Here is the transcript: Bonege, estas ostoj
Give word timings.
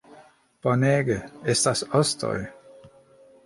Bonege, 0.67 1.19
estas 1.55 1.87
ostoj 2.03 2.35